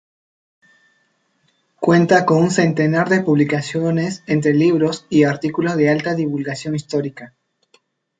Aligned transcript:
Cuenta 1.79 2.25
con 2.25 2.41
un 2.41 2.49
centenar 2.49 3.07
de 3.07 3.21
publicaciones 3.21 4.23
entre 4.25 4.55
libros 4.55 5.05
y 5.11 5.25
artículos 5.25 5.75
de 5.77 5.91
alta 5.91 6.15
divulgación 6.15 6.73
histórica. 6.73 7.35